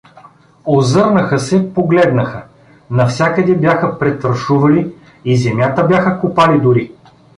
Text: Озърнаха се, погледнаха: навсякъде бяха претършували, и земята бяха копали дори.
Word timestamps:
Озърнаха 0.65 1.39
се, 1.39 1.73
погледнаха: 1.73 2.43
навсякъде 2.91 3.55
бяха 3.55 3.99
претършували, 3.99 4.95
и 5.25 5.37
земята 5.37 5.83
бяха 5.87 6.19
копали 6.19 6.61
дори. 6.61 6.91